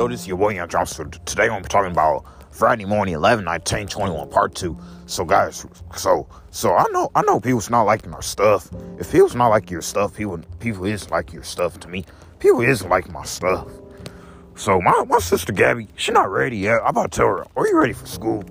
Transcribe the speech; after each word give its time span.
Yo, 0.00 0.08
this 0.08 0.20
is 0.22 0.28
your 0.28 0.38
boy 0.38 0.48
Young 0.48 0.66
Johnson. 0.66 1.10
Today 1.26 1.50
I'm 1.50 1.62
talking 1.62 1.92
about 1.92 2.24
Friday 2.50 2.86
morning, 2.86 3.12
11, 3.12 3.44
19, 3.44 3.86
21, 3.86 4.30
part 4.30 4.54
two. 4.54 4.74
So 5.04 5.26
guys, 5.26 5.66
so 5.94 6.26
so 6.50 6.74
I 6.74 6.86
know 6.90 7.10
I 7.14 7.20
know 7.20 7.38
people's 7.38 7.68
not 7.68 7.82
liking 7.82 8.14
our 8.14 8.22
stuff. 8.22 8.70
If 8.98 9.12
people's 9.12 9.34
not 9.34 9.48
like 9.48 9.70
your 9.70 9.82
stuff, 9.82 10.16
people 10.16 10.40
people 10.58 10.86
is 10.86 11.10
like 11.10 11.34
your 11.34 11.42
stuff 11.42 11.78
to 11.80 11.88
me. 11.88 12.06
People 12.38 12.62
is 12.62 12.82
like 12.82 13.10
my 13.10 13.26
stuff. 13.26 13.68
So 14.54 14.80
my, 14.80 15.04
my 15.06 15.18
sister 15.18 15.52
Gabby, 15.52 15.88
she 15.96 16.12
not 16.12 16.30
ready 16.30 16.56
yet. 16.56 16.80
I'm 16.80 16.96
about 16.96 17.12
to 17.12 17.16
tell 17.18 17.26
her, 17.26 17.44
are 17.54 17.68
you 17.68 17.76
ready 17.76 17.92
for 17.92 18.06
school? 18.06 18.42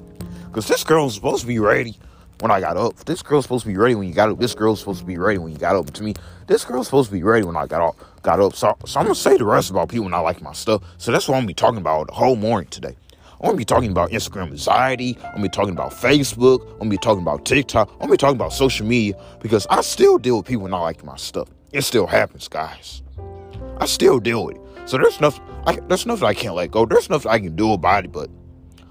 Cause 0.52 0.68
this 0.68 0.84
girl's 0.84 1.16
supposed 1.16 1.42
to 1.42 1.48
be 1.48 1.58
ready 1.58 1.98
when 2.42 2.52
I 2.52 2.60
got 2.60 2.78
up. 2.78 2.96
This 3.06 3.24
girl's 3.24 3.46
supposed 3.46 3.64
to 3.64 3.70
be 3.70 3.78
ready 3.78 3.96
when 3.96 4.08
you 4.08 4.14
got 4.14 4.30
up. 4.30 4.38
This 4.38 4.54
girl's 4.54 4.82
supposed 4.82 5.00
to 5.00 5.06
be 5.06 5.18
ready 5.18 5.40
when 5.40 5.52
you 5.52 5.58
got 5.58 5.76
up. 5.76 5.90
To 5.92 6.04
me, 6.04 6.14
this 6.46 6.64
girl's 6.64 6.86
supposed 6.86 7.10
to 7.10 7.16
be 7.16 7.24
ready 7.24 7.44
when 7.44 7.58
I 7.58 7.66
got 7.66 7.82
up. 7.82 7.96
Got 8.22 8.40
up. 8.40 8.56
So, 8.56 8.76
so 8.86 9.00
I'm 9.00 9.06
gonna 9.06 9.16
say 9.16 9.38
the 9.38 9.46
rest 9.46 9.70
about 9.70 9.90
people 9.90 10.10
not 10.10 10.22
liking 10.22 10.44
my 10.44 10.54
stuff. 10.54 10.84
So 10.98 11.12
that's 11.12 11.28
what 11.28 11.36
I'm 11.36 11.42
gonna 11.42 11.48
be 11.48 11.54
talking 11.54 11.80
about 11.80 12.08
the 12.08 12.14
whole 12.14 12.36
morning 12.36 12.70
today. 12.70 12.96
I'm 13.42 13.46
gonna 13.46 13.58
be 13.58 13.66
talking 13.66 13.92
about 13.92 14.10
Instagram 14.10 14.48
anxiety. 14.48 15.18
I'm 15.24 15.32
gonna 15.32 15.44
be 15.44 15.50
talking 15.50 15.72
about 15.72 15.92
Facebook. 15.92 16.62
I'm 16.74 16.80
gonna 16.80 16.90
be 16.90 16.98
talking 16.98 17.22
about 17.22 17.46
TikTok. 17.46 17.90
I'm 17.94 18.00
gonna 18.00 18.12
be 18.12 18.18
talking 18.18 18.36
about 18.36 18.52
social 18.52 18.86
media 18.86 19.14
because 19.42 19.66
I 19.70 19.80
still 19.82 20.18
deal 20.18 20.38
with 20.38 20.46
people 20.46 20.68
not 20.68 20.82
liking 20.82 21.06
my 21.06 21.16
stuff. 21.16 21.48
It 21.72 21.84
still 21.84 22.08
happens, 22.08 22.50
guys. 22.50 23.02
I 23.78 23.86
still 23.86 24.20
deal 24.20 24.46
with 24.46 24.58
it. 24.58 24.90
So 24.90 24.98
there's 24.98 25.22
nothing. 25.22 25.44
I, 25.66 25.80
there's 25.88 26.06
nothing 26.06 26.26
I 26.26 26.34
can't 26.34 26.56
let 26.56 26.72
go. 26.72 26.86
There's 26.86 27.10
nothing 27.10 27.32
I 27.32 27.40
can 27.40 27.56
do 27.56 27.72
about 27.72 28.04
it. 28.04 28.12
But, 28.12 28.30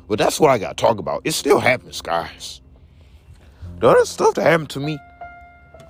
but 0.08 0.18
that's 0.18 0.40
what 0.40 0.50
I 0.50 0.56
gotta 0.56 0.76
talk 0.76 0.98
about. 0.98 1.20
It 1.24 1.32
still 1.32 1.58
happens, 1.58 2.00
guys. 2.00 2.62
The 3.80 3.88
other 3.88 4.06
stuff 4.06 4.34
that 4.36 4.44
happened 4.44 4.70
to 4.70 4.80
me, 4.80 4.98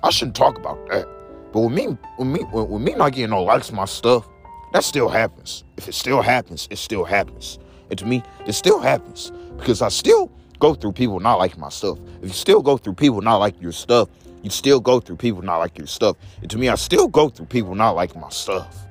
I 0.03 0.09
shouldn't 0.09 0.35
talk 0.35 0.57
about 0.57 0.85
that. 0.89 1.07
But 1.51 1.61
with 1.61 1.73
me, 1.73 1.97
with 2.17 2.27
me, 2.27 2.43
with 2.51 2.81
me 2.81 2.93
not 2.93 3.13
getting 3.13 3.31
no 3.31 3.43
likes 3.43 3.71
my 3.71 3.85
stuff, 3.85 4.27
that 4.73 4.83
still 4.83 5.09
happens. 5.09 5.63
If 5.77 5.87
it 5.87 5.95
still 5.95 6.21
happens, 6.21 6.67
it 6.69 6.77
still 6.77 7.03
happens. 7.03 7.57
And 7.89 7.97
to 7.99 8.05
me, 8.05 8.23
it 8.45 8.53
still 8.53 8.79
happens 8.79 9.31
because 9.57 9.81
I 9.81 9.89
still 9.89 10.31
go 10.59 10.75
through 10.75 10.91
people 10.91 11.19
not 11.19 11.39
liking 11.39 11.59
my 11.59 11.69
stuff. 11.69 11.97
If 12.21 12.27
you 12.29 12.33
still 12.33 12.61
go 12.61 12.77
through 12.77 12.93
people 12.93 13.21
not 13.21 13.37
liking 13.37 13.61
your 13.61 13.71
stuff, 13.71 14.09
you 14.43 14.49
still 14.49 14.79
go 14.79 14.99
through 14.99 15.17
people 15.17 15.41
not 15.41 15.57
liking 15.57 15.79
your 15.79 15.87
stuff. 15.87 16.17
And 16.41 16.49
to 16.51 16.57
me, 16.57 16.69
I 16.69 16.75
still 16.75 17.07
go 17.07 17.29
through 17.29 17.47
people 17.47 17.75
not 17.75 17.95
liking 17.95 18.21
my 18.21 18.29
stuff. 18.29 18.85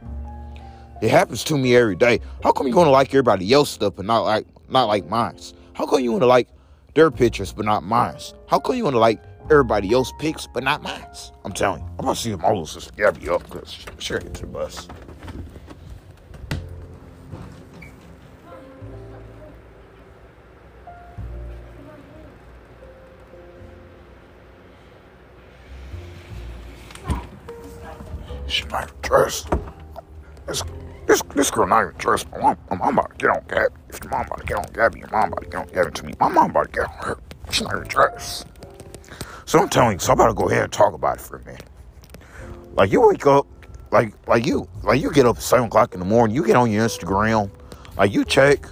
It 1.00 1.11
happens 1.11 1.45
to 1.45 1.56
me 1.56 1.77
every 1.77 1.95
day. 1.95 2.20
How 2.43 2.50
come 2.50 2.67
you 2.67 2.75
want 2.75 2.89
to 2.89 2.93
like 2.93 3.09
everybody 3.11 3.53
else's 3.53 3.75
stuff 3.75 3.95
but 3.97 4.05
not 4.05 4.22
like 4.22 4.47
not 4.69 4.87
like 4.87 5.09
mine? 5.09 5.39
How 5.75 5.87
come 5.87 6.00
you 6.00 6.11
want 6.11 6.22
to 6.22 6.27
like 6.27 6.48
their 6.95 7.11
pictures 7.11 7.53
but 7.53 7.65
not 7.65 7.84
mine? 7.84 8.17
How 8.48 8.59
come 8.59 8.75
you 8.75 8.83
want 8.83 8.95
to 8.95 8.98
like 8.98 9.22
everybody 9.50 9.92
else 9.92 10.12
picks, 10.18 10.46
but 10.46 10.62
not 10.62 10.82
mine? 10.82 11.04
I'm 11.44 11.52
telling 11.52 11.80
you, 11.82 11.88
I'm 11.98 12.06
to 12.06 12.14
see 12.14 12.30
if 12.30 12.41
my 12.41 12.48
little 12.48 12.66
sister 12.66 12.92
Gabby 12.96 13.28
up 13.28 13.44
because 13.44 13.86
sure 13.98 14.18
get 14.18 14.34
to 14.34 14.41
the 14.42 14.46
bus. 14.46 14.88
She 28.46 28.64
not 28.64 28.84
even 28.84 28.94
dressed. 29.02 29.50
This, 30.46 30.62
this, 31.06 31.22
this 31.34 31.50
girl 31.50 31.66
not 31.66 31.82
even 31.82 31.94
dressed. 31.98 32.30
My 32.30 32.38
mom, 32.38 32.58
my 32.70 32.76
mom 32.76 32.98
about 32.98 33.10
to 33.10 33.26
get 33.26 33.30
on 33.30 33.44
Gabby. 33.46 33.74
If 33.91 34.02
your 34.02 34.10
mom 34.10 34.26
about 34.26 34.41
to 34.41 34.46
get 34.46 34.56
on 34.56 34.72
Gabby, 34.72 35.00
your 35.00 35.10
mom 35.10 35.32
about 35.32 35.42
to 35.42 35.48
get 35.48 35.60
on 35.60 35.66
Gabby 35.69 35.91
to 35.92 36.06
me. 36.06 36.14
My 36.19 36.28
mom 36.28 36.50
about 36.50 36.72
to 36.72 36.72
get 36.72 36.88
on 36.88 37.04
her. 37.04 37.19
She's 37.50 37.62
not 37.62 37.76
even 37.76 37.88
dressed. 37.88 38.46
So 39.48 39.58
I'm 39.58 39.70
telling 39.70 39.94
you, 39.94 39.98
so 39.98 40.12
I'm 40.12 40.20
about 40.20 40.27
to 40.27 40.34
go 40.34 40.50
ahead 40.50 40.64
and 40.64 40.70
talk 40.70 40.92
about 40.92 41.16
it 41.16 41.22
for 41.22 41.38
a 41.38 41.44
minute. 41.46 41.64
Like 42.74 42.92
you 42.92 43.00
wake 43.00 43.27
up, 43.27 43.46
like 43.91 44.12
like 44.28 44.44
you, 44.44 44.68
like 44.82 45.00
you 45.00 45.10
get 45.10 45.24
up 45.24 45.38
at 45.38 45.42
seven 45.42 45.68
o'clock 45.68 45.94
in 45.94 46.00
the 46.00 46.04
morning, 46.04 46.36
you 46.36 46.44
get 46.44 46.54
on 46.54 46.70
your 46.70 46.84
Instagram, 46.84 47.50
like 47.96 48.12
you 48.12 48.26
check, 48.26 48.66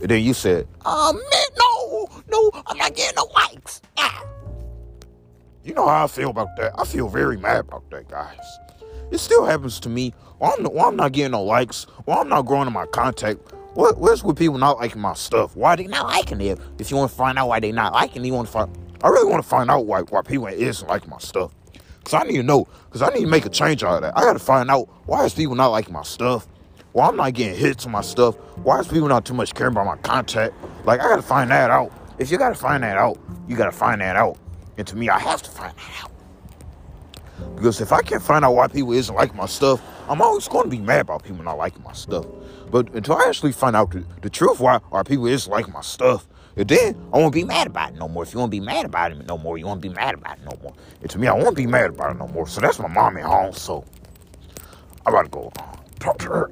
and 0.00 0.08
then 0.08 0.24
you 0.24 0.34
said, 0.34 0.66
"Oh 0.84 1.12
man, 1.12 1.22
no, 1.60 2.22
no, 2.28 2.62
I'm 2.66 2.76
not 2.76 2.96
getting 2.96 3.14
no 3.14 3.26
likes." 3.32 3.80
Ah. 3.96 4.24
You 5.62 5.74
know 5.74 5.86
how 5.86 6.02
I 6.02 6.08
feel 6.08 6.30
about 6.30 6.56
that. 6.56 6.72
I 6.76 6.84
feel 6.84 7.08
very 7.08 7.36
mad 7.36 7.60
about 7.60 7.88
that, 7.90 8.08
guys. 8.08 8.58
It 9.12 9.18
still 9.18 9.44
happens 9.44 9.78
to 9.78 9.88
me. 9.88 10.12
Well, 10.40 10.56
I'm, 10.58 10.66
I'm 10.76 10.96
not 10.96 11.12
getting 11.12 11.30
no 11.30 11.44
likes. 11.44 11.86
Well, 12.04 12.18
I'm 12.18 12.28
not 12.28 12.46
growing 12.46 12.66
in 12.66 12.72
my 12.72 12.86
contact. 12.86 13.38
What, 13.74 13.98
what's 13.98 14.24
with 14.24 14.38
people 14.38 14.58
not 14.58 14.78
liking 14.78 15.00
my 15.00 15.14
stuff? 15.14 15.54
Why 15.54 15.76
they 15.76 15.86
not 15.86 16.06
liking 16.06 16.40
it? 16.40 16.58
If 16.80 16.90
you 16.90 16.96
want 16.96 17.12
to 17.12 17.16
find 17.16 17.38
out 17.38 17.46
why 17.46 17.60
they 17.60 17.70
not 17.70 17.92
liking 17.92 18.24
it, 18.24 18.26
you 18.26 18.32
want 18.32 18.48
to 18.48 18.52
find. 18.52 18.87
I 19.02 19.08
really 19.08 19.30
want 19.30 19.42
to 19.42 19.48
find 19.48 19.70
out 19.70 19.86
why 19.86 20.02
why 20.02 20.22
people 20.22 20.46
isn't 20.46 20.88
liking 20.88 21.10
my 21.10 21.18
stuff. 21.18 21.52
Cause 22.04 22.14
I 22.14 22.24
need 22.24 22.38
to 22.38 22.42
know. 22.42 22.64
Cause 22.90 23.02
I 23.02 23.10
need 23.10 23.20
to 23.20 23.26
make 23.26 23.44
a 23.46 23.50
change 23.50 23.84
out 23.84 23.96
of 23.96 24.02
that. 24.02 24.16
I 24.16 24.22
got 24.22 24.32
to 24.32 24.38
find 24.38 24.70
out 24.70 24.88
why 25.06 25.24
is 25.24 25.34
people 25.34 25.54
not 25.54 25.68
liking 25.68 25.92
my 25.92 26.02
stuff. 26.02 26.48
Why 26.92 27.06
I'm 27.06 27.16
not 27.16 27.34
getting 27.34 27.56
hits 27.58 27.86
on 27.86 27.92
my 27.92 28.00
stuff. 28.00 28.34
Why 28.64 28.80
is 28.80 28.88
people 28.88 29.08
not 29.08 29.24
too 29.24 29.34
much 29.34 29.54
caring 29.54 29.72
about 29.72 29.86
my 29.86 29.96
contact? 29.98 30.54
Like 30.84 31.00
I 31.00 31.04
got 31.04 31.16
to 31.16 31.22
find 31.22 31.50
that 31.50 31.70
out. 31.70 31.92
If 32.18 32.30
you 32.30 32.38
got 32.38 32.48
to 32.48 32.54
find 32.54 32.82
that 32.82 32.96
out, 32.96 33.18
you 33.46 33.56
got 33.56 33.66
to 33.66 33.72
find 33.72 34.00
that 34.00 34.16
out. 34.16 34.38
And 34.78 34.86
to 34.86 34.96
me, 34.96 35.08
I 35.08 35.18
have 35.20 35.42
to 35.42 35.50
find 35.50 35.76
that 35.76 36.04
out. 36.04 36.10
Because 37.54 37.80
if 37.80 37.92
I 37.92 38.02
can't 38.02 38.22
find 38.22 38.44
out 38.44 38.54
why 38.54 38.66
people 38.68 38.92
isn't 38.92 39.14
liking 39.14 39.36
my 39.36 39.46
stuff, 39.46 39.80
I'm 40.08 40.22
always 40.22 40.48
going 40.48 40.64
to 40.64 40.70
be 40.70 40.78
mad 40.78 41.02
about 41.02 41.22
people 41.22 41.42
not 41.44 41.58
liking 41.58 41.82
my 41.82 41.92
stuff. 41.92 42.26
But 42.70 42.92
until 42.94 43.16
I 43.16 43.28
actually 43.28 43.52
find 43.52 43.76
out 43.76 43.90
the, 43.92 44.04
the 44.22 44.30
truth 44.30 44.60
why 44.60 44.80
are 44.90 45.04
people 45.04 45.26
isn't 45.26 45.50
liking 45.50 45.72
my 45.72 45.82
stuff, 45.82 46.26
and 46.58 46.66
then 46.66 46.96
I 47.12 47.18
won't 47.18 47.32
be 47.32 47.44
mad 47.44 47.68
about 47.68 47.92
it 47.92 47.98
no 47.98 48.08
more. 48.08 48.24
If 48.24 48.34
you 48.34 48.40
want 48.40 48.50
to 48.50 48.60
be 48.60 48.64
mad 48.64 48.84
about 48.84 49.12
it 49.12 49.24
no 49.28 49.38
more, 49.38 49.58
you 49.58 49.64
won't 49.64 49.80
be 49.80 49.90
mad 49.90 50.14
about 50.14 50.38
it 50.38 50.44
no 50.44 50.58
more. 50.60 50.74
And 51.00 51.08
to 51.08 51.16
me, 51.16 51.28
I 51.28 51.32
won't 51.32 51.56
be 51.56 51.68
mad 51.68 51.90
about 51.90 52.10
it 52.10 52.18
no 52.18 52.26
more. 52.26 52.48
So 52.48 52.60
that's 52.60 52.80
my 52.80 52.88
mom 52.88 53.16
at 53.16 53.22
home. 53.22 53.52
So 53.52 53.84
I'm 55.06 55.14
about 55.14 55.22
to 55.22 55.28
go 55.28 55.52
uh, 55.56 55.76
talk 56.00 56.18
to 56.18 56.26
her 56.26 56.50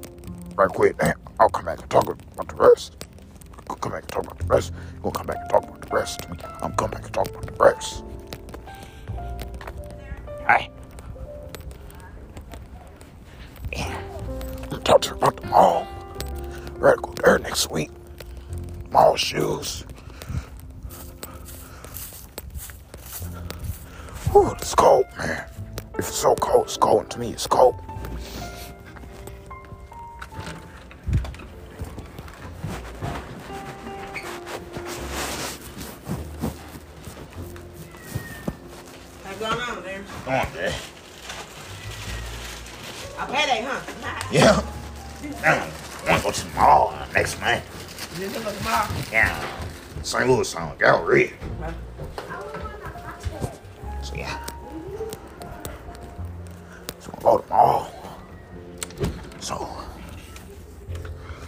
right 0.55 0.69
quick. 0.69 0.95
And 1.01 1.13
I'll 1.41 1.49
come 1.49 1.65
back 1.65 1.81
and 1.81 1.89
talk 1.89 2.07
about 2.07 2.47
the 2.47 2.55
rest. 2.55 2.95
I'll 3.69 3.75
come 3.75 3.91
back 3.91 4.03
and 4.03 4.11
talk 4.11 4.23
about 4.23 4.39
the 4.39 4.45
rest. 4.45 4.71
We'll 5.03 5.11
come 5.11 5.25
back 5.25 5.39
and 5.41 5.49
talk 5.49 5.63
about 5.63 5.81
the 5.81 5.93
rest. 5.93 6.25
I'm 6.61 6.71
come 6.73 6.89
back 6.89 7.03
and 7.03 7.13
talk 7.13 7.27
about 7.27 7.45
the 7.45 7.63
rest. 7.63 8.03
Hi. 10.47 10.69
Yeah. 13.73 14.01
I'm 14.71 14.81
her 14.83 15.15
about 15.15 15.35
the 15.35 15.47
mall. 15.47 15.85
We're 16.79 16.95
go 16.95 17.13
there 17.21 17.39
next 17.39 17.69
week. 17.69 17.91
Mall 18.89 19.17
shoes. 19.17 19.83
Ooh, 24.37 24.51
it's 24.51 24.75
cold, 24.75 25.07
man. 25.17 25.45
If 25.97 26.09
it's 26.09 26.15
so 26.15 26.35
cold, 26.35 26.65
it's 26.65 26.77
cold. 26.77 27.09
To 27.09 27.19
me, 27.19 27.31
it's 27.31 27.47
cold. 27.47 27.73
What's 39.23 39.39
going 39.39 39.59
on 39.59 39.83
there? 39.83 40.03
Come 40.23 40.33
on, 40.33 40.53
man. 40.53 40.73
A 43.17 43.25
payday, 43.25 43.65
huh? 43.67 43.81
Yeah. 44.31 44.61
Damn, 45.41 45.63
I 45.63 46.11
wanna 46.11 46.21
go 46.21 46.29
to 46.29 46.47
the 46.47 46.53
mall 46.53 46.93
next 47.11 47.41
month. 47.41 47.63
You 48.19 48.27
just 48.27 48.45
look 48.45 48.55
tomorrow. 48.55 48.87
Yeah. 49.11 49.43
St. 50.03 50.29
Louis 50.29 50.47
Silent 50.47 50.77
Gallery. 50.77 51.33
So 57.27 57.33
I 57.33 57.35
go 57.35 57.37
to 57.37 57.43
the 57.43 57.49
mall. 57.49 57.91
So 59.39 59.69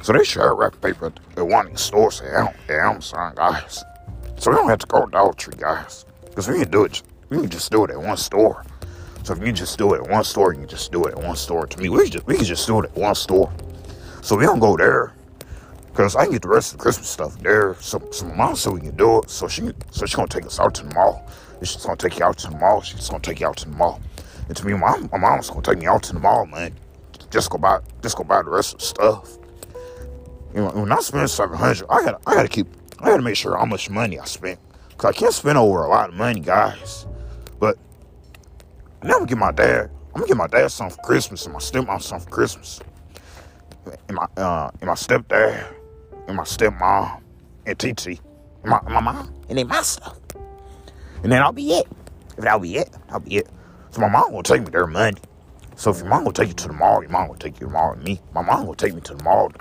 So 0.02 0.14
they 0.14 0.24
share 0.24 0.54
wrap 0.54 0.80
paper 0.82 1.08
at- 1.08 1.46
one 1.46 1.68
of 1.68 1.72
these 1.72 1.82
stores 1.82 2.22
at 2.22 2.56
Amazon, 2.70 3.34
guys. 3.36 3.84
So 4.38 4.52
we 4.52 4.58
don't 4.58 4.70
have 4.70 4.80
to 4.80 4.88
go 4.88 5.06
to 5.06 5.12
Dollar 5.12 5.34
Tree, 5.34 5.56
guys. 5.58 6.06
Because 6.26 6.48
we 6.48 6.60
can 6.60 6.72
do 6.72 6.84
it 6.86 7.02
we 7.30 7.38
can 7.38 7.50
just 7.50 7.72
do 7.72 7.84
it 7.86 7.92
at 7.92 8.02
one 8.02 8.18
store. 8.18 8.66
So 9.24 9.34
if 9.34 9.46
you 9.46 9.52
just 9.52 9.78
do 9.78 9.94
it 9.94 10.02
at 10.02 10.10
one 10.10 10.24
store, 10.24 10.54
you 10.54 10.60
can 10.62 10.68
just 10.68 10.92
do 10.92 11.06
it 11.06 11.12
at 11.16 11.24
one 11.24 11.36
store. 11.36 11.68
To 11.68 11.80
me, 11.80 11.88
we 11.90 12.10
just, 12.10 12.26
we 12.26 12.36
can 12.36 12.46
just 12.46 12.66
do 12.66 12.80
it 12.80 12.86
at 12.86 12.96
one 12.96 13.14
store. 13.14 13.52
So 14.22 14.36
we 14.36 14.46
don't 14.46 14.60
go 14.60 14.76
there. 14.76 15.14
Cause 15.94 16.16
I 16.16 16.24
can 16.24 16.32
get 16.34 16.42
the 16.42 16.48
rest 16.48 16.72
of 16.72 16.80
the 16.80 16.82
Christmas 16.84 17.08
stuff 17.08 17.38
there. 17.40 17.76
So, 17.82 18.02
so 18.12 18.26
my 18.26 18.36
mom 18.36 18.56
said 18.56 18.74
we 18.74 18.80
can 18.80 18.96
do 18.96 19.20
it. 19.20 19.30
So 19.30 19.48
she, 19.48 19.72
so 19.92 20.06
she's 20.06 20.16
gonna 20.16 20.28
take 20.28 20.46
us 20.46 20.60
out 20.60 20.74
to 20.76 20.84
the 20.86 20.94
mall. 20.96 21.28
She's 21.62 21.86
gonna 21.86 21.98
take 21.98 22.18
you 22.18 22.26
out 22.26 22.38
to 22.40 22.50
the 22.50 22.58
mall. 22.58 22.82
She's 22.82 23.10
gonna 23.10 23.22
take 23.22 23.42
you 23.42 23.48
out 23.48 23.58
to 23.58 23.66
the 23.70 23.76
mall. 23.76 24.02
And 24.50 24.58
to 24.58 24.66
me, 24.66 24.74
my, 24.74 24.98
my 25.12 25.18
mom's 25.20 25.50
gonna 25.50 25.62
take 25.62 25.78
me 25.78 25.86
out 25.86 26.02
to 26.04 26.14
the 26.14 26.20
mall, 26.20 26.48
man. 26.48 26.74
Just 27.30 27.52
go 27.52 27.60
buy, 27.60 27.80
just 28.02 28.18
go 28.18 28.24
buy 28.24 28.42
the 28.42 28.50
rest 28.50 28.74
of 28.74 28.80
the 28.80 28.86
stuff. 28.86 29.38
You 30.56 30.62
know, 30.62 30.70
when 30.72 30.92
I 30.92 31.00
spend 31.00 31.30
seven 31.30 31.56
hundred, 31.56 31.86
I 31.88 32.04
gotta, 32.04 32.20
I 32.26 32.34
gotta 32.34 32.48
keep, 32.48 32.68
I 33.00 33.06
gotta 33.06 33.22
make 33.22 33.36
sure 33.36 33.56
how 33.56 33.66
much 33.66 33.92
money 33.92 34.20
I 34.20 34.26
spent. 34.26 34.60
Cause 34.98 35.16
I 35.16 35.18
can't 35.18 35.34
spend 35.34 35.58
over 35.58 35.84
a 35.84 35.88
lot 35.88 36.10
of 36.10 36.16
money, 36.16 36.40
guys. 36.40 37.06
But 37.60 37.78
now 39.04 39.14
I'm 39.14 39.20
gonna 39.20 39.26
get 39.28 39.38
my 39.38 39.52
dad. 39.52 39.92
I'm 40.16 40.22
gonna 40.22 40.28
get 40.28 40.38
my 40.38 40.48
dad 40.48 40.72
something 40.72 40.98
for 40.98 41.04
Christmas 41.04 41.46
and 41.46 41.54
my 41.54 41.60
stepmom 41.60 42.02
something 42.02 42.28
for 42.28 42.36
Christmas. 42.36 42.80
And 44.08 44.18
my, 44.18 44.28
uh, 44.36 44.72
and 44.82 44.88
my 44.88 44.96
stepdad 44.96 45.72
and 46.28 46.36
my 46.36 46.44
stepmom 46.44 47.22
and 47.68 47.78
TT 47.78 48.20
and 48.64 48.72
my, 48.72 48.82
my 48.90 49.00
mom 49.00 49.32
and 49.48 49.60
then 49.60 49.68
my 49.68 49.84
stuff. 49.84 50.18
And 51.22 51.32
then 51.32 51.44
I'll 51.44 51.52
be 51.52 51.74
it. 51.74 51.88
If 52.38 52.44
that'll 52.44 52.60
be 52.60 52.78
it, 52.78 52.90
I'll 53.10 53.20
be 53.20 53.38
it. 53.38 53.50
So 53.92 54.02
my 54.02 54.10
mom 54.10 54.32
will 54.34 54.44
take 54.44 54.62
me 54.62 54.70
there 54.70 54.88
Monday. 54.88 55.22
So 55.76 55.92
if 55.92 56.00
your 56.00 56.08
mom 56.08 56.26
will 56.26 56.34
take 56.34 56.50
you 56.50 56.54
to 56.54 56.68
the 56.68 56.74
mall, 56.74 57.02
your 57.02 57.12
mom 57.12 57.30
will 57.30 57.36
take 57.36 57.54
you 57.54 57.60
to 57.60 57.66
the 57.68 57.72
mall. 57.72 57.94
And 57.94 58.04
me, 58.04 58.20
my 58.34 58.42
mom 58.42 58.68
will 58.68 58.76
take 58.76 58.94
me 58.94 59.02
to 59.02 59.14
the 59.14 59.24
mall. 59.24 59.52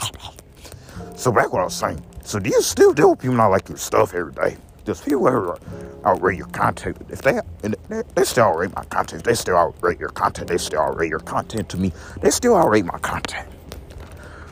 So 1.16 1.32
back 1.32 1.52
what 1.52 1.60
I 1.60 1.64
was 1.64 1.74
saying. 1.74 2.02
So 2.24 2.38
do 2.38 2.50
you 2.50 2.60
still 2.60 2.92
deal 2.92 3.10
with 3.10 3.20
people 3.20 3.36
not 3.36 3.48
like 3.48 3.68
your 3.68 3.78
stuff 3.78 4.14
every 4.14 4.32
day? 4.32 4.56
Does 4.84 5.00
people 5.00 5.28
ever 5.28 5.58
outrate 6.02 6.38
your 6.38 6.46
content? 6.48 6.96
If 7.08 7.22
they 7.22 7.38
and 7.62 7.76
they, 7.88 8.02
they 8.14 8.24
still 8.24 8.46
outrate 8.46 8.74
my 8.74 8.84
content, 8.84 9.24
they 9.24 9.34
still 9.34 9.54
outrate 9.54 10.00
your 10.00 10.08
content. 10.08 10.48
They 10.48 10.58
still 10.58 10.80
outrate 10.80 11.10
your 11.10 11.20
content 11.20 11.68
to 11.70 11.76
me. 11.76 11.92
They 12.20 12.30
still 12.30 12.54
outrate 12.54 12.84
my 12.84 12.98
content. 12.98 13.48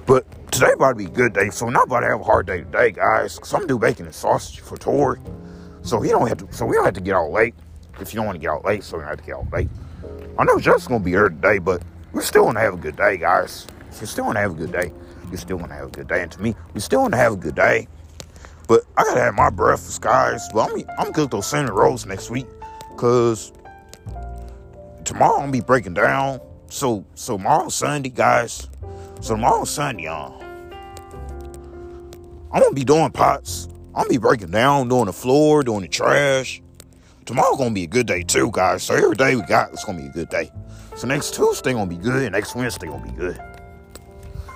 But 0.06 0.24
today 0.52 0.72
about 0.72 0.90
to 0.90 0.94
be 0.94 1.06
a 1.06 1.08
good 1.08 1.32
day, 1.32 1.50
so 1.50 1.68
not 1.68 1.86
about 1.86 2.00
to 2.00 2.06
have 2.06 2.20
a 2.20 2.24
hard 2.24 2.46
day 2.46 2.58
today, 2.58 2.92
guys. 2.92 3.40
I'm 3.52 3.66
do 3.66 3.78
bacon 3.78 4.06
and 4.06 4.14
sausage 4.14 4.60
for 4.60 4.76
Tori, 4.76 5.20
so 5.82 6.00
he 6.00 6.10
don't 6.10 6.28
have 6.28 6.38
to. 6.38 6.52
So 6.52 6.64
we 6.64 6.76
don't 6.76 6.84
have 6.84 6.94
to 6.94 7.00
get 7.00 7.14
out 7.14 7.30
late. 7.30 7.54
If 8.00 8.12
you 8.12 8.18
don't 8.18 8.26
want 8.26 8.36
to 8.36 8.40
get 8.40 8.50
out 8.50 8.64
late, 8.64 8.84
so 8.84 8.96
we 8.96 9.02
don't 9.02 9.10
have 9.10 9.20
to 9.20 9.24
get 9.24 9.36
out 9.36 9.52
late. 9.52 9.68
I 10.38 10.44
know 10.44 10.58
Justin's 10.58 10.88
gonna 10.88 11.04
be 11.04 11.10
here 11.10 11.28
today, 11.28 11.58
but 11.58 11.82
we're 12.12 12.22
still 12.22 12.44
gonna 12.44 12.60
have 12.60 12.74
a 12.74 12.78
good 12.78 12.96
day, 12.96 13.16
guys. 13.16 13.66
You're 13.98 14.06
still 14.06 14.24
gonna 14.24 14.40
have 14.40 14.52
a 14.52 14.54
good 14.54 14.72
day, 14.72 14.92
you're 15.28 15.38
still 15.38 15.58
gonna 15.58 15.74
have 15.74 15.88
a 15.88 15.90
good 15.90 16.08
day. 16.08 16.22
And 16.22 16.30
to 16.32 16.42
me, 16.42 16.54
we're 16.74 16.80
still 16.80 17.02
gonna 17.02 17.16
have 17.16 17.32
a 17.32 17.36
good 17.36 17.54
day. 17.54 17.88
But 18.68 18.82
I 18.96 19.04
gotta 19.04 19.20
have 19.20 19.34
my 19.34 19.48
breakfast, 19.50 20.00
guys. 20.00 20.46
Well, 20.52 20.68
I'm 20.68 20.74
I'm 20.90 20.96
gonna 20.96 21.12
cook 21.12 21.30
those 21.30 21.46
cinnamon 21.46 21.74
rolls 21.74 22.04
next 22.04 22.30
week, 22.30 22.46
cause 22.96 23.52
tomorrow 25.04 25.34
I'm 25.36 25.42
gonna 25.42 25.52
be 25.52 25.60
breaking 25.60 25.94
down. 25.94 26.40
So 26.68 27.04
so 27.14 27.36
tomorrow 27.36 27.68
Sunday, 27.68 28.10
guys. 28.10 28.68
So 29.20 29.34
tomorrow 29.34 29.64
Sunday, 29.64 30.06
uh, 30.06 30.30
I'm 32.52 32.62
gonna 32.62 32.72
be 32.72 32.84
doing 32.84 33.10
pots. 33.10 33.68
I'm 33.94 34.02
gonna 34.02 34.10
be 34.10 34.18
breaking 34.18 34.50
down, 34.50 34.88
doing 34.88 35.06
the 35.06 35.12
floor, 35.12 35.62
doing 35.62 35.82
the 35.82 35.88
trash. 35.88 36.60
Tomorrow 37.26 37.56
gonna 37.56 37.72
be 37.72 37.82
a 37.82 37.88
good 37.88 38.06
day 38.06 38.22
too, 38.22 38.50
guys. 38.52 38.84
So 38.84 38.94
every 38.94 39.16
day 39.16 39.34
we 39.34 39.42
got, 39.42 39.72
it's 39.72 39.84
gonna 39.84 39.98
be 39.98 40.06
a 40.06 40.10
good 40.10 40.28
day. 40.28 40.52
So 40.94 41.08
next 41.08 41.34
Tuesday 41.34 41.72
gonna 41.72 41.90
be 41.90 41.96
good, 41.96 42.30
next 42.30 42.54
Wednesday 42.54 42.86
gonna 42.86 43.04
be 43.04 43.16
good. 43.16 43.40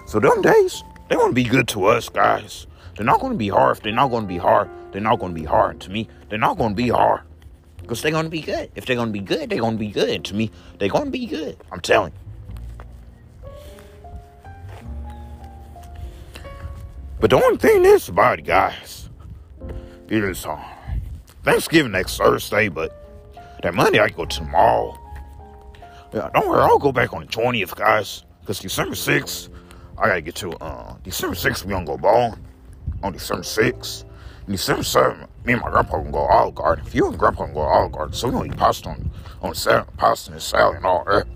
So 0.07 0.21
them 0.21 0.41
days, 0.41 0.85
they 1.09 1.17
gonna 1.17 1.33
be 1.33 1.43
good 1.43 1.67
to 1.69 1.87
us, 1.87 2.09
guys. 2.09 2.69
They're 2.95 3.05
not 3.05 3.21
gonna 3.21 3.35
be 3.35 3.49
hard. 3.49 3.79
If 3.79 3.83
they're 3.83 3.93
not 3.93 4.13
gonna 4.13 4.29
be 4.29 4.39
hard, 4.39 4.71
they're 4.93 5.01
not 5.01 5.19
gonna 5.19 5.35
be 5.35 5.45
hard. 5.45 5.81
To 5.81 5.91
me, 5.91 6.09
they're 6.29 6.39
not 6.39 6.59
gonna 6.59 6.77
be 6.77 6.89
hard. 6.89 7.23
Because 7.79 8.03
they're 8.03 8.13
gonna 8.13 8.29
be 8.29 8.41
good. 8.41 8.71
If 8.77 8.87
they're 8.87 8.95
gonna 8.95 9.11
be 9.11 9.19
good, 9.19 9.51
they're 9.51 9.59
gonna 9.59 9.77
be 9.77 9.89
good. 9.89 10.25
To 10.27 10.35
me, 10.37 10.53
they're 10.79 10.89
gonna 10.89 11.11
be 11.11 11.27
good. 11.27 11.57
I'm 11.73 11.81
telling. 11.81 12.13
But 17.19 17.31
the 17.31 17.43
only 17.43 17.59
thing 17.59 17.85
is 17.85 18.09
about 18.09 18.39
it, 18.39 18.47
guys, 18.47 19.11
is 20.09 20.47
uh, 20.47 20.63
Thanksgiving 21.43 21.93
next 21.93 22.19
Thursday, 22.19 22.69
but 22.69 22.97
that 23.63 23.75
Monday 23.75 23.99
I 23.99 24.09
go 24.09 24.25
to 24.25 24.41
the 24.41 24.47
mall. 24.47 24.99
Yeah, 26.13 26.29
don't 26.35 26.49
worry, 26.49 26.61
I'll 26.61 26.79
go 26.79 26.93
back 26.93 27.13
on 27.13 27.23
the 27.23 27.27
20th, 27.29 27.77
guys, 27.77 28.25
because 28.41 28.59
December 28.59 28.95
6th, 28.95 29.49
I 29.97 30.09
gotta 30.09 30.21
get 30.21 30.35
to, 30.37 30.53
uh, 30.63 30.97
December 31.05 31.37
6th, 31.37 31.65
we 31.65 31.73
gonna 31.73 31.87
go 31.87 31.97
ball. 31.97 32.37
on 33.03 33.13
December 33.13 33.43
6th. 33.43 34.05
And 34.47 34.57
December 34.57 34.83
7th, 34.83 35.29
me 35.45 35.55
and 35.55 35.63
my 35.63 35.71
grandpa 35.71 35.99
gonna 35.99 36.11
go 36.11 36.19
Olive 36.19 36.55
Garden. 36.55 36.85
If 36.87 36.95
you 36.95 37.07
and 37.07 37.19
grandpa 37.19 37.45
gonna 37.45 37.55
go 37.55 37.61
Olive 37.61 37.93
Garden, 37.93 38.15
so 38.15 38.29
we 38.29 38.33
gonna 38.35 38.53
eat 38.53 38.57
pasta 38.59 38.91
on, 38.91 39.11
on 39.41 39.55
Saturday, 39.55 39.89
pasta 39.97 40.33
and 40.33 40.43
salad 40.43 40.77
and 40.77 40.85
all 40.85 41.05
that. 41.05 41.27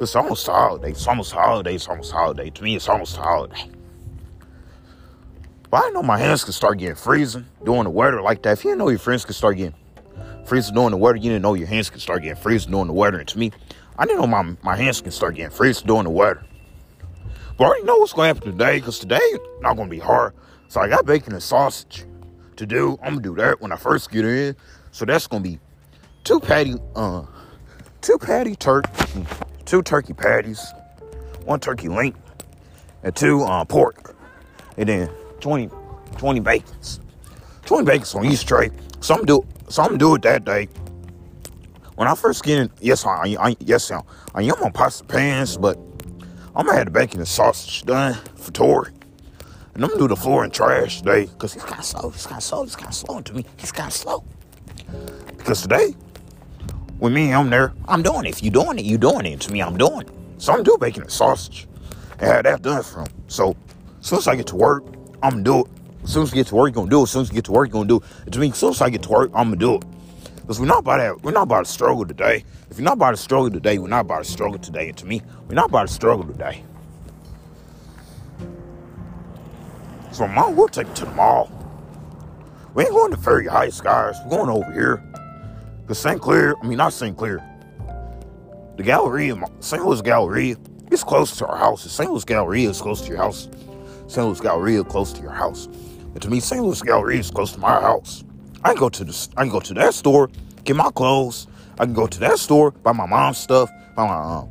It's 0.00 0.14
almost 0.14 0.46
holiday. 0.46 0.90
It's 0.90 1.06
almost 1.06 1.32
holiday. 1.32 1.74
It's 1.74 1.88
almost 1.88 2.12
holiday. 2.12 2.50
To 2.50 2.62
me, 2.62 2.76
it's 2.76 2.88
almost 2.88 3.16
holiday. 3.16 3.68
But 5.70 5.84
I 5.84 5.90
know 5.90 6.02
my 6.02 6.18
hands 6.18 6.42
can 6.42 6.52
start 6.52 6.78
getting 6.78 6.96
freezing 6.96 7.46
during 7.64 7.84
the 7.84 7.90
weather 7.90 8.20
like 8.20 8.42
that. 8.42 8.58
If 8.58 8.64
you 8.64 8.70
didn't 8.70 8.80
know 8.80 8.88
your 8.88 8.98
friends 8.98 9.24
could 9.24 9.36
start 9.36 9.56
getting 9.56 9.74
freezing 10.44 10.74
during 10.74 10.90
the 10.90 10.96
weather, 10.96 11.16
you 11.16 11.30
didn't 11.30 11.42
know 11.42 11.54
your 11.54 11.68
hands 11.68 11.90
could 11.90 12.02
start 12.02 12.22
getting 12.22 12.42
freezing 12.42 12.72
during 12.72 12.88
the 12.88 12.92
weather. 12.92 13.20
And 13.20 13.28
to 13.28 13.38
me, 13.38 13.52
I 13.96 14.04
didn't 14.04 14.20
know 14.20 14.26
my, 14.26 14.56
my 14.62 14.74
hands 14.74 15.00
can 15.00 15.12
start 15.12 15.36
getting 15.36 15.52
freezing 15.52 15.86
during 15.86 16.04
the 16.04 16.10
weather. 16.10 16.44
But 17.56 17.64
I 17.64 17.66
already 17.68 17.84
know 17.84 17.98
what's 17.98 18.12
going 18.12 18.34
to 18.34 18.34
happen 18.34 18.52
today 18.52 18.78
because 18.80 18.98
today 18.98 19.20
not 19.60 19.76
going 19.76 19.88
to 19.88 19.94
be 19.94 20.00
hard. 20.00 20.34
So 20.66 20.80
I 20.80 20.88
got 20.88 21.06
bacon 21.06 21.34
and 21.34 21.42
sausage 21.42 22.04
to 22.56 22.66
do. 22.66 22.98
I'm 23.02 23.14
going 23.14 23.22
to 23.22 23.28
do 23.28 23.34
that 23.36 23.60
when 23.60 23.70
I 23.70 23.76
first 23.76 24.10
get 24.10 24.24
in. 24.24 24.56
So 24.90 25.04
that's 25.04 25.28
going 25.28 25.44
to 25.44 25.48
be 25.50 25.60
two 26.24 26.40
patty, 26.40 26.74
uh, 26.96 27.26
two 28.00 28.18
patty 28.18 28.56
turkey, 28.56 28.90
two 29.66 29.82
turkey 29.82 30.14
patties, 30.14 30.72
one 31.44 31.60
turkey 31.60 31.88
link, 31.88 32.16
and 33.04 33.14
two 33.14 33.42
uh, 33.42 33.64
pork. 33.64 34.16
And 34.76 34.88
then 34.88 35.10
20, 35.40 35.70
20 36.18 36.40
bacons. 36.40 37.00
20 37.64 37.84
bacons 37.84 38.14
on 38.14 38.26
each 38.26 38.44
tray. 38.44 38.70
So 39.00 39.14
I'm 39.14 39.24
do 39.24 39.46
so 39.68 39.82
I'm 39.82 39.98
do 39.98 40.14
it 40.14 40.22
that 40.22 40.44
day. 40.44 40.68
When 41.94 42.08
I 42.08 42.14
first 42.14 42.44
get 42.44 42.58
in, 42.58 42.70
yes, 42.80 43.04
I, 43.06 43.36
I 43.38 43.56
yes, 43.60 43.90
I, 43.90 44.00
I 44.34 44.42
am 44.42 44.54
on 44.62 44.72
pasta 44.72 45.04
pans, 45.04 45.56
but 45.56 45.78
I'm 46.56 46.66
gonna 46.66 46.78
have 46.78 46.86
the 46.86 46.90
bacon 46.90 47.20
and 47.20 47.28
sausage 47.28 47.84
done 47.84 48.14
for 48.36 48.50
Tori. 48.52 48.90
And 49.74 49.84
I'm 49.84 49.90
gonna 49.90 50.00
do 50.00 50.08
the 50.08 50.16
floor 50.16 50.44
and 50.44 50.52
trash 50.52 50.98
today, 50.98 51.26
because 51.26 51.54
he's 51.54 51.62
kinda 51.64 51.82
slow, 51.82 52.10
he's 52.10 52.26
kinda 52.26 52.40
slow, 52.40 52.64
he's 52.64 52.76
kinda 52.76 52.92
slow 52.92 53.20
to 53.20 53.34
me. 53.34 53.44
He's 53.56 53.72
kinda 53.72 53.90
slow. 53.90 54.24
Because 55.36 55.62
today, 55.62 55.94
with 56.98 57.12
me, 57.12 57.32
I'm 57.32 57.50
there, 57.50 57.72
I'm 57.86 58.02
doing 58.02 58.26
it. 58.26 58.30
If 58.30 58.42
you 58.42 58.50
doing 58.50 58.78
it, 58.78 58.84
you 58.84 58.98
doing 58.98 59.24
it. 59.26 59.40
To 59.42 59.52
me, 59.52 59.62
I'm 59.62 59.78
doing 59.78 60.02
it. 60.02 60.10
So 60.38 60.52
I'm 60.52 60.62
doing 60.62 60.78
bacon 60.80 61.02
and 61.02 61.10
sausage. 61.10 61.68
And 62.18 62.28
have 62.28 62.44
that 62.44 62.62
done 62.62 62.82
for 62.82 63.00
him. 63.00 63.08
So 63.28 63.56
as 64.00 64.06
soon 64.06 64.18
as 64.18 64.28
I 64.28 64.36
get 64.36 64.46
to 64.48 64.56
work, 64.56 64.84
I'm 65.22 65.30
gonna 65.30 65.42
do 65.42 65.60
it. 65.60 65.66
As 66.04 66.12
soon 66.12 66.22
as 66.22 66.30
you 66.30 66.36
get 66.36 66.46
to 66.48 66.54
work, 66.54 66.68
you're 66.68 66.74
gonna 66.74 66.90
do 66.90 67.00
it. 67.00 67.02
As 67.04 67.10
soon 67.10 67.22
as 67.22 67.28
you 67.28 67.34
get 67.34 67.44
to 67.44 67.52
work, 67.52 67.68
you're 67.68 67.84
gonna 67.84 67.88
do 67.88 68.00
it. 68.26 68.32
To 68.32 68.38
me, 68.38 68.50
as 68.50 68.56
soon 68.56 68.70
as 68.70 68.80
I 68.80 68.90
get 68.90 69.02
to 69.02 69.10
work, 69.10 69.30
I'm 69.34 69.48
gonna 69.48 69.56
do 69.56 69.74
it. 69.76 69.84
Because 70.36 70.58
we're 70.58 70.66
not 70.66 70.80
about 70.80 70.98
that. 70.98 71.22
we're 71.22 71.30
not 71.32 71.42
about 71.42 71.66
to 71.66 71.70
struggle 71.70 72.04
today. 72.06 72.44
If 72.70 72.78
you're 72.78 72.84
not 72.84 72.94
about 72.94 73.12
to 73.12 73.16
struggle 73.16 73.50
today, 73.50 73.78
we're 73.78 73.88
not 73.88 74.00
about 74.00 74.24
to 74.24 74.30
struggle 74.30 74.58
today. 74.58 74.88
And 74.88 74.98
to 74.98 75.06
me, 75.06 75.22
we're 75.46 75.54
not 75.54 75.66
about 75.66 75.88
to 75.88 75.94
struggle 75.94 76.24
today. 76.24 76.64
So 80.12 80.26
mom, 80.26 80.56
we'll 80.56 80.68
take 80.68 80.88
you 80.88 80.94
to 80.94 81.04
the 81.04 81.10
mall. 81.12 81.50
We 82.74 82.84
ain't 82.84 82.92
going 82.92 83.10
to 83.10 83.16
Fairview 83.16 83.50
Heights, 83.50 83.80
guys. 83.80 84.16
We're 84.24 84.38
going 84.38 84.50
over 84.50 84.72
here. 84.72 85.02
Cause 85.86 85.98
St. 85.98 86.20
Clair, 86.20 86.54
I 86.62 86.66
mean 86.66 86.78
not 86.78 86.92
St. 86.92 87.16
Clair. 87.16 87.44
The 88.76 88.82
Galleria, 88.82 89.40
St. 89.60 89.84
Louis 89.84 90.00
Galleria, 90.02 90.56
it's 90.90 91.04
close 91.04 91.36
to 91.36 91.46
our 91.46 91.56
house. 91.56 91.84
The 91.84 91.90
St. 91.90 92.10
Louis 92.10 92.24
Galleria 92.24 92.70
is 92.70 92.80
close 92.80 93.00
to 93.02 93.08
your 93.08 93.18
house. 93.18 93.48
St. 94.10 94.26
Louis 94.26 94.40
Galleria 94.40 94.82
close 94.82 95.12
to 95.12 95.22
your 95.22 95.30
house. 95.30 95.66
And 95.66 96.20
to 96.20 96.28
me, 96.28 96.40
St. 96.40 96.62
Louis 96.62 96.82
Galleria 96.82 97.20
is 97.20 97.30
close 97.30 97.52
to 97.52 97.60
my 97.60 97.80
house. 97.80 98.24
I 98.64 98.70
can 98.70 98.78
go 98.78 98.88
to 98.88 99.04
the 99.04 99.28
I 99.36 99.42
can 99.42 99.50
go 99.50 99.60
to 99.60 99.74
that 99.74 99.94
store, 99.94 100.28
get 100.64 100.74
my 100.74 100.90
clothes. 100.90 101.46
I 101.78 101.84
can 101.84 101.94
go 101.94 102.08
to 102.08 102.18
that 102.18 102.38
store, 102.40 102.72
buy 102.72 102.92
my 102.92 103.06
mom's 103.06 103.38
stuff, 103.38 103.70
buy 103.94 104.06
my 104.08 104.38
um, 104.38 104.48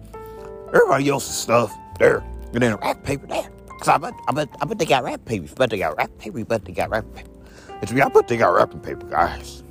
everybody 0.70 1.10
else's 1.10 1.36
stuff 1.36 1.76
there, 2.00 2.24
and 2.54 2.64
then 2.64 2.76
wrap 2.78 3.04
paper 3.04 3.28
there. 3.28 3.50
Cause 3.68 3.90
I 3.90 3.98
bet 3.98 4.14
I 4.30 4.32
bet 4.32 4.48
I 4.62 4.66
bet 4.66 4.80
they 4.80 4.86
got 4.86 5.04
wrap 5.04 5.26
paper. 5.26 5.46
I 5.52 5.54
bet 5.56 5.70
they 5.70 5.78
got 5.78 5.98
wrap 5.98 6.18
paper. 6.18 6.40
I 6.40 6.44
bet 6.44 6.64
they 6.64 6.72
got 6.72 6.90
wrap 6.90 7.06
paper. 7.14 7.30
And 7.68 7.88
to 7.88 7.94
me, 7.94 8.02
I 8.02 8.08
bet 8.08 8.30
they 8.30 8.38
got 8.38 8.54
wrapping 8.54 8.80
paper, 8.80 9.08
guys. 9.08 9.64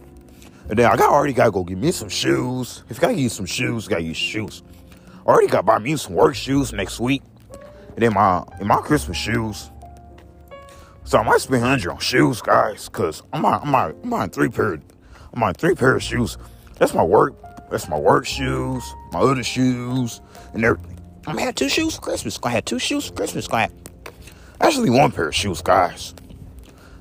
And 0.69 0.79
then 0.79 0.91
I 0.91 0.97
got 0.97 1.11
already 1.11 1.33
gotta 1.33 1.51
go 1.51 1.65
get 1.65 1.79
me 1.79 1.93
some 1.93 2.11
shoes. 2.11 2.85
If 2.91 2.99
you 2.99 3.01
gotta 3.01 3.15
use 3.15 3.33
some 3.33 3.47
shoes, 3.47 3.89
gotta 3.89 4.03
use 4.03 4.19
shoes. 4.19 4.63
I 5.27 5.31
already 5.31 5.49
gotta 5.49 5.63
buy 5.63 5.79
me 5.79 5.97
some 5.97 6.15
work 6.15 6.35
shoes 6.35 6.75
next 6.75 7.01
week. 7.01 7.23
And 7.89 7.99
then 7.99 8.13
my 8.13 8.45
in 8.61 8.67
my 8.67 8.77
Christmas 8.77 9.17
shoes. 9.17 9.71
So 11.09 11.17
I 11.17 11.23
might 11.23 11.41
spend 11.41 11.63
hundred 11.63 11.91
on 11.91 11.99
shoes, 12.01 12.43
guys, 12.43 12.91
cause 12.91 13.23
I'm 13.33 13.41
buying, 13.41 13.63
I'm 13.63 14.13
I'm 14.13 14.29
three 14.29 14.51
pair, 14.51 14.75
I'm 14.75 15.41
buying 15.41 15.55
three 15.55 15.75
pair 15.75 15.97
of 15.97 16.03
shoes. 16.03 16.37
That's 16.75 16.93
my 16.93 17.03
work, 17.03 17.35
that's 17.71 17.89
my 17.89 17.99
work 17.99 18.27
shoes, 18.27 18.85
my 19.11 19.21
other 19.21 19.43
shoes, 19.43 20.21
and 20.53 20.63
everything. 20.63 20.99
I'm 21.27 21.37
gonna 21.37 21.47
have 21.47 21.55
two 21.55 21.71
shoes 21.71 21.95
for 21.95 22.03
Christmas. 22.03 22.37
Gonna 22.37 22.57
have 22.57 22.67
two 22.67 22.79
shoes 22.79 23.07
for 23.07 23.15
Christmas. 23.15 23.49
Gonna 23.49 23.63
have 23.63 23.73
actually 24.61 24.91
one 24.91 25.11
pair 25.11 25.29
of 25.29 25.35
shoes, 25.35 25.63
guys, 25.63 26.15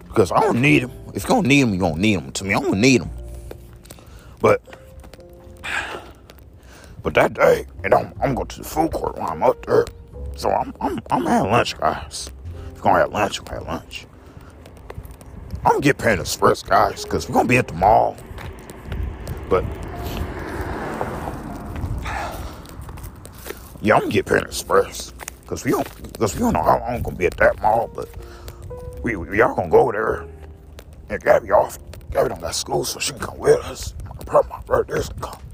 because 0.08 0.32
I 0.32 0.40
don't 0.40 0.62
need 0.62 0.84
them. 0.84 0.92
If 1.14 1.24
you 1.24 1.30
don't 1.30 1.46
need 1.46 1.64
them, 1.64 1.74
you 1.74 1.80
don't 1.82 2.00
need 2.00 2.16
them. 2.16 2.32
To 2.32 2.46
me, 2.46 2.54
I'm 2.54 2.64
gonna 2.64 2.78
need 2.78 3.02
them. 3.02 3.10
But 4.40 4.62
but 7.04 7.14
that 7.16 7.34
day, 7.34 7.66
and 7.84 7.94
I'm 7.94 8.14
I'm 8.22 8.36
going 8.36 8.36
to 8.36 8.36
go 8.36 8.44
to 8.46 8.58
the 8.60 8.64
food 8.64 8.94
court 8.94 9.18
while 9.18 9.32
I'm 9.32 9.44
up 9.44 9.66
there. 9.66 9.84
So 10.38 10.50
I'm 10.50 10.74
I'm 10.80 10.98
I'm 11.12 11.26
having 11.26 11.52
lunch, 11.52 11.78
guys. 11.78 12.32
Gonna 12.88 13.00
have 13.00 13.12
lunch, 13.12 13.42
we're 13.42 13.56
have 13.56 13.68
lunch. 13.68 14.08
I'm 15.66 15.72
gonna 15.72 15.82
get 15.82 15.98
Panda 15.98 16.22
Express, 16.22 16.64
guys, 16.64 17.04
because 17.04 17.28
we're 17.28 17.34
gonna 17.34 17.50
be 17.50 17.58
at 17.58 17.68
the 17.68 17.74
mall. 17.74 18.16
But 19.50 19.66
yeah, 23.82 23.96
I'm 23.96 24.04
gonna 24.04 24.12
get 24.14 24.26
Panda 24.26 24.46
Express. 24.46 25.14
Cause 25.48 25.66
we 25.66 25.72
don't 25.72 26.14
because 26.14 26.34
we 26.34 26.40
don't 26.40 26.54
know 26.54 26.64
how 26.64 26.80
long 26.80 26.96
I'm 26.96 27.02
gonna 27.02 27.18
be 27.18 27.26
at 27.26 27.36
that 27.36 27.62
mall, 27.62 27.90
but 27.94 28.08
we, 29.04 29.18
we 29.18 29.42
all 29.42 29.54
gonna 29.54 29.70
go 29.70 29.92
there 29.92 30.26
and 31.10 31.22
Gabby 31.22 31.52
off. 31.52 31.78
Gabby 32.12 32.30
don't 32.30 32.40
got 32.40 32.56
school, 32.56 32.86
so 32.86 33.00
she 33.00 33.12
can 33.12 33.20
come 33.20 33.38
with 33.38 33.60
us. 33.66 33.96
My, 34.32 34.42
my 34.50 34.62
brother's 34.62 35.10
gonna 35.10 35.34
come. 35.34 35.47